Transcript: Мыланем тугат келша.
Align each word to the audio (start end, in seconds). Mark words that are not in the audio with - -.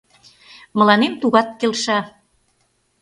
Мыланем 0.77 1.13
тугат 1.21 1.47
келша. 1.59 1.99